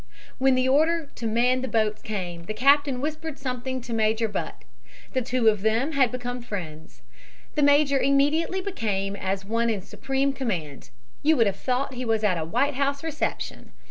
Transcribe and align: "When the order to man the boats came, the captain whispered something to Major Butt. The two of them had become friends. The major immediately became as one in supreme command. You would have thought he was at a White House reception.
"When 0.39 0.55
the 0.55 0.67
order 0.67 1.11
to 1.13 1.27
man 1.27 1.61
the 1.61 1.67
boats 1.67 2.01
came, 2.01 2.45
the 2.45 2.55
captain 2.55 3.01
whispered 3.01 3.37
something 3.37 3.81
to 3.81 3.93
Major 3.93 4.27
Butt. 4.27 4.63
The 5.13 5.21
two 5.21 5.47
of 5.47 5.61
them 5.61 5.91
had 5.91 6.11
become 6.11 6.41
friends. 6.41 7.03
The 7.53 7.61
major 7.61 7.99
immediately 7.99 8.61
became 8.61 9.15
as 9.15 9.45
one 9.45 9.69
in 9.69 9.83
supreme 9.83 10.33
command. 10.33 10.89
You 11.21 11.37
would 11.37 11.45
have 11.45 11.55
thought 11.55 11.93
he 11.93 12.03
was 12.03 12.23
at 12.23 12.39
a 12.39 12.45
White 12.45 12.73
House 12.73 13.03
reception. 13.03 13.73